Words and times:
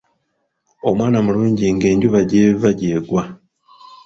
Omwana 0.89 1.17
mulungi 1.25 1.65
nga 1.75 1.85
Enjuba 1.93 2.19
gy'eva 2.29 2.69
gy'egwa. 2.79 3.23